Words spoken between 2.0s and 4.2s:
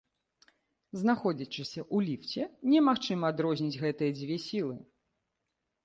ліфце, немагчыма адрозніць гэтыя